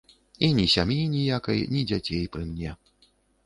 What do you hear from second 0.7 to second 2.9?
сям'і ніякай, ні дзяцей пры мне.